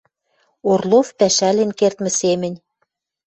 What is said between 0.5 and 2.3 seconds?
Орлов пӓшӓлен кердмӹ